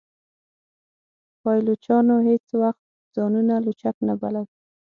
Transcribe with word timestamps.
پایلوچانو 1.41 2.15
هیڅ 2.27 2.45
وخت 2.61 2.85
ځانونه 3.15 3.55
لوچک 3.65 3.95
نه 4.07 4.13
بلل. 4.21 4.45